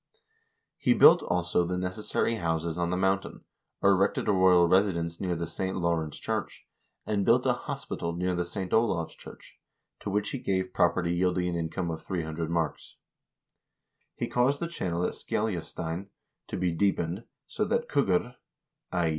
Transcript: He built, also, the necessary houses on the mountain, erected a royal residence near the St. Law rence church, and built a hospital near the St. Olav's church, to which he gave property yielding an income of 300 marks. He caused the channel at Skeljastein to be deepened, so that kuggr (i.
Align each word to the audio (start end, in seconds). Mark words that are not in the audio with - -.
He 0.79 0.95
built, 0.95 1.21
also, 1.21 1.63
the 1.63 1.77
necessary 1.77 2.37
houses 2.37 2.75
on 2.75 2.89
the 2.89 2.97
mountain, 2.97 3.41
erected 3.83 4.27
a 4.27 4.31
royal 4.31 4.67
residence 4.67 5.21
near 5.21 5.35
the 5.35 5.45
St. 5.45 5.77
Law 5.77 5.93
rence 5.97 6.17
church, 6.19 6.65
and 7.05 7.23
built 7.23 7.45
a 7.45 7.53
hospital 7.53 8.11
near 8.11 8.33
the 8.33 8.43
St. 8.43 8.73
Olav's 8.73 9.15
church, 9.15 9.59
to 9.99 10.09
which 10.09 10.31
he 10.31 10.39
gave 10.39 10.73
property 10.73 11.13
yielding 11.13 11.49
an 11.49 11.55
income 11.55 11.91
of 11.91 12.03
300 12.03 12.49
marks. 12.49 12.95
He 14.15 14.25
caused 14.27 14.59
the 14.59 14.67
channel 14.67 15.03
at 15.05 15.13
Skeljastein 15.13 16.07
to 16.47 16.57
be 16.57 16.71
deepened, 16.71 17.25
so 17.45 17.63
that 17.65 17.87
kuggr 17.87 18.37
(i. 18.91 19.09